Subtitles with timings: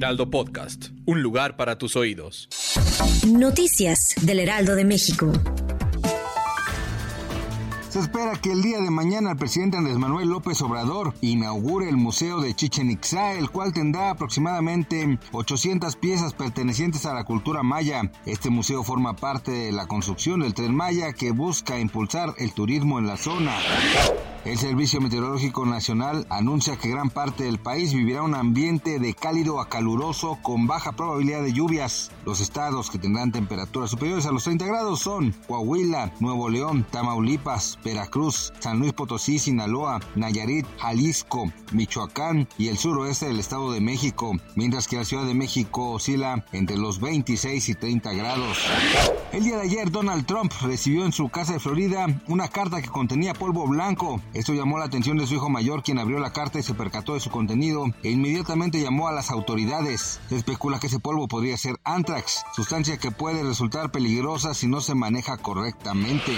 [0.00, 2.48] Heraldo Podcast, un lugar para tus oídos.
[3.28, 5.30] Noticias del Heraldo de México.
[7.90, 11.98] Se espera que el día de mañana el presidente Andrés Manuel López Obrador inaugure el
[11.98, 18.10] Museo de Chichen Itza, el cual tendrá aproximadamente 800 piezas pertenecientes a la cultura maya.
[18.24, 22.98] Este museo forma parte de la construcción del tren Maya que busca impulsar el turismo
[22.98, 23.54] en la zona.
[24.42, 29.60] El Servicio Meteorológico Nacional anuncia que gran parte del país vivirá un ambiente de cálido
[29.60, 32.10] a caluroso con baja probabilidad de lluvias.
[32.24, 37.78] Los estados que tendrán temperaturas superiores a los 30 grados son Coahuila, Nuevo León, Tamaulipas,
[37.84, 44.32] Veracruz, San Luis Potosí, Sinaloa, Nayarit, Jalisco, Michoacán y el suroeste del Estado de México,
[44.56, 48.56] mientras que la Ciudad de México oscila entre los 26 y 30 grados.
[49.32, 52.88] El día de ayer Donald Trump recibió en su casa de Florida una carta que
[52.88, 54.20] contenía polvo blanco.
[54.32, 57.14] Esto llamó la atención de su hijo mayor, quien abrió la carta y se percató
[57.14, 60.20] de su contenido e inmediatamente llamó a las autoridades.
[60.28, 64.80] Se especula que ese polvo podría ser anthrax, sustancia que puede resultar peligrosa si no
[64.80, 66.32] se maneja correctamente.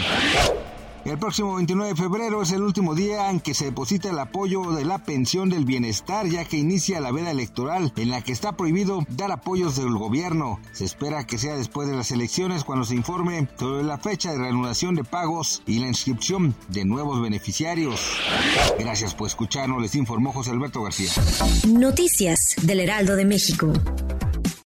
[1.04, 4.70] El próximo 29 de febrero es el último día en que se deposita el apoyo
[4.70, 8.52] de la pensión del bienestar, ya que inicia la veda electoral en la que está
[8.52, 10.60] prohibido dar apoyos del gobierno.
[10.72, 14.38] Se espera que sea después de las elecciones cuando se informe sobre la fecha de
[14.38, 18.18] reanudación de pagos y la inscripción de nuevos beneficiarios.
[18.78, 21.10] Gracias por escucharnos, les informó José Alberto García.
[21.66, 23.72] Noticias del Heraldo de México.